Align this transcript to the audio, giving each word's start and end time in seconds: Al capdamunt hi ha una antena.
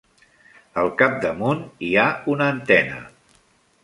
Al 0.83 0.87
capdamunt 1.01 1.61
hi 1.87 1.91
ha 1.99 2.05
una 2.37 2.47
antena. 2.57 2.99